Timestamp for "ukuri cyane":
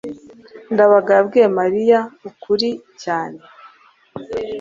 2.29-3.39